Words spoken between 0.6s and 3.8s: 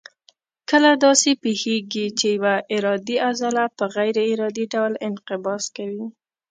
کله داسې پېښېږي چې یوه ارادي عضله